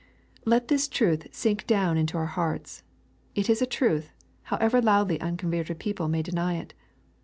[0.45, 2.81] Let this truth sink down into our hearts.
[3.35, 6.73] It is a truth, however loudly unconverted people may deny it.